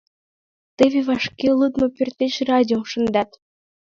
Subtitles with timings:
[0.77, 3.29] Теве вашке лудмо пӧртеш радиом шындат.